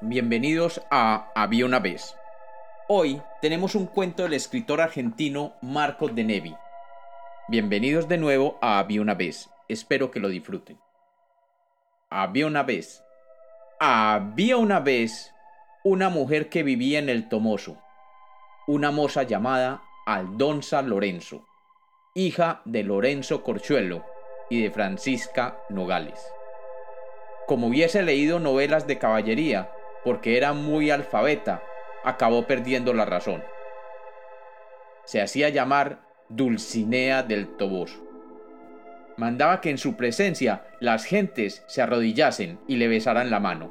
Bienvenidos 0.00 0.80
a 0.92 1.32
Había 1.34 1.66
una 1.66 1.80
vez. 1.80 2.14
Hoy 2.86 3.20
tenemos 3.42 3.74
un 3.74 3.86
cuento 3.86 4.22
del 4.22 4.34
escritor 4.34 4.80
argentino 4.80 5.54
Marcos 5.60 6.14
de 6.14 6.22
Nevi. 6.22 6.54
Bienvenidos 7.48 8.06
de 8.06 8.16
nuevo 8.16 8.58
a 8.62 8.78
Había 8.78 9.02
una 9.02 9.14
vez. 9.14 9.50
Espero 9.66 10.12
que 10.12 10.20
lo 10.20 10.28
disfruten. 10.28 10.78
Había 12.10 12.46
una 12.46 12.62
vez. 12.62 13.02
Había 13.80 14.56
una 14.56 14.78
vez 14.78 15.34
una 15.82 16.10
mujer 16.10 16.48
que 16.48 16.62
vivía 16.62 17.00
en 17.00 17.08
el 17.08 17.28
Tomoso. 17.28 17.82
Una 18.68 18.92
moza 18.92 19.24
llamada 19.24 19.82
Aldonza 20.06 20.80
Lorenzo, 20.80 21.44
hija 22.14 22.62
de 22.64 22.84
Lorenzo 22.84 23.42
Corchuelo 23.42 24.06
y 24.48 24.62
de 24.62 24.70
Francisca 24.70 25.58
Nogales. 25.70 26.24
Como 27.48 27.66
hubiese 27.66 28.02
leído 28.02 28.38
novelas 28.38 28.86
de 28.86 28.98
caballería, 28.98 29.72
porque 30.08 30.38
era 30.38 30.54
muy 30.54 30.90
alfabeta, 30.90 31.62
acabó 32.02 32.46
perdiendo 32.46 32.94
la 32.94 33.04
razón. 33.04 33.44
Se 35.04 35.20
hacía 35.20 35.50
llamar 35.50 36.00
Dulcinea 36.30 37.22
del 37.22 37.58
Toboso. 37.58 38.02
Mandaba 39.18 39.60
que 39.60 39.68
en 39.68 39.76
su 39.76 39.96
presencia 39.96 40.64
las 40.80 41.04
gentes 41.04 41.62
se 41.66 41.82
arrodillasen 41.82 42.58
y 42.66 42.76
le 42.76 42.88
besaran 42.88 43.28
la 43.28 43.38
mano. 43.38 43.70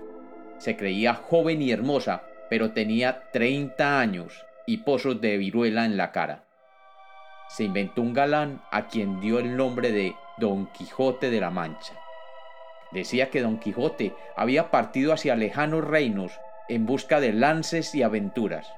Se 0.60 0.78
creía 0.78 1.16
joven 1.16 1.64
y 1.64 1.72
hermosa, 1.72 2.22
pero 2.52 2.72
tenía 2.72 3.32
30 3.32 4.00
años 4.00 4.46
y 4.68 4.78
pozos 4.78 5.20
de 5.20 5.38
viruela 5.38 5.86
en 5.86 5.98
la 5.98 6.12
cara. 6.12 6.44
Se 7.50 7.64
inventó 7.64 8.04
un 8.04 8.14
galán 8.14 8.62
a 8.70 8.90
quien 8.90 9.22
dio 9.22 9.40
el 9.40 9.58
nombre 9.58 9.92
de 9.92 10.14
Don 10.38 10.72
Quijote 10.72 11.32
de 11.32 11.42
la 11.42 11.50
Mancha. 11.50 11.96
Decía 12.98 13.30
que 13.30 13.44
Don 13.44 13.60
Quijote 13.60 14.16
había 14.36 14.72
partido 14.72 15.14
hacia 15.14 15.36
lejanos 15.36 15.86
reinos 15.86 16.32
en 16.68 16.88
busca 16.88 17.20
de 17.20 17.32
lances 17.32 17.94
y 17.94 18.02
aventuras, 18.02 18.74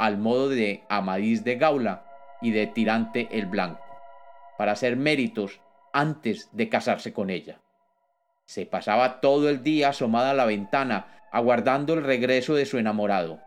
al 0.00 0.18
modo 0.18 0.48
de 0.48 0.82
Amadís 0.88 1.44
de 1.44 1.54
Gaula 1.54 2.02
y 2.42 2.50
de 2.50 2.66
Tirante 2.66 3.28
el 3.30 3.46
Blanco, 3.46 3.86
para 4.58 4.72
hacer 4.72 4.96
méritos 4.96 5.60
antes 5.92 6.48
de 6.50 6.68
casarse 6.68 7.12
con 7.12 7.30
ella. 7.30 7.60
Se 8.46 8.66
pasaba 8.66 9.20
todo 9.20 9.48
el 9.48 9.62
día 9.62 9.90
asomada 9.90 10.32
a 10.32 10.34
la 10.34 10.44
ventana, 10.44 11.28
aguardando 11.30 11.94
el 11.94 12.02
regreso 12.02 12.56
de 12.56 12.66
su 12.66 12.78
enamorado. 12.78 13.38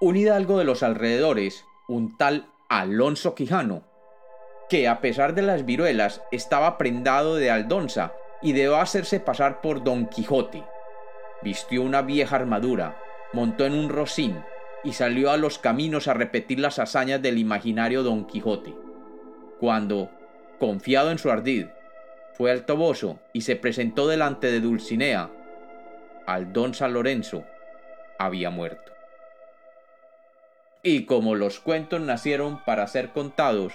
Un 0.00 0.16
hidalgo 0.16 0.58
de 0.58 0.64
los 0.64 0.84
alrededores, 0.84 1.64
un 1.88 2.16
tal 2.16 2.46
Alonso 2.68 3.34
Quijano, 3.34 3.82
que 4.68 4.86
a 4.86 5.00
pesar 5.00 5.34
de 5.34 5.42
las 5.42 5.66
viruelas 5.66 6.22
estaba 6.30 6.78
prendado 6.78 7.34
de 7.34 7.50
Aldonza 7.50 8.12
y 8.42 8.52
debió 8.52 8.76
hacerse 8.76 9.20
pasar 9.20 9.60
por 9.60 9.84
Don 9.84 10.06
Quijote. 10.06 10.64
Vistió 11.42 11.82
una 11.82 12.02
vieja 12.02 12.36
armadura, 12.36 12.96
montó 13.32 13.64
en 13.66 13.74
un 13.74 13.88
rocín 13.88 14.42
y 14.82 14.92
salió 14.92 15.30
a 15.30 15.36
los 15.36 15.58
caminos 15.58 16.08
a 16.08 16.14
repetir 16.14 16.58
las 16.58 16.78
hazañas 16.78 17.20
del 17.22 17.38
imaginario 17.38 18.02
Don 18.02 18.26
Quijote. 18.26 18.74
Cuando, 19.58 20.10
confiado 20.58 21.10
en 21.10 21.18
su 21.18 21.30
ardid, 21.30 21.66
fue 22.32 22.50
al 22.50 22.64
Toboso 22.64 23.18
y 23.32 23.42
se 23.42 23.56
presentó 23.56 24.08
delante 24.08 24.50
de 24.50 24.60
Dulcinea, 24.60 25.30
al 26.26 26.52
don 26.52 26.74
San 26.74 26.94
Lorenzo 26.94 27.44
había 28.18 28.50
muerto. 28.50 28.92
Y 30.82 31.04
como 31.04 31.34
los 31.34 31.60
cuentos 31.60 32.00
nacieron 32.00 32.64
para 32.64 32.86
ser 32.86 33.10
contados, 33.10 33.74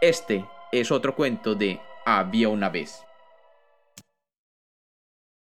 este 0.00 0.44
es 0.70 0.92
otro 0.92 1.16
cuento 1.16 1.54
de 1.54 1.80
Había 2.06 2.48
una 2.48 2.68
vez. 2.68 3.04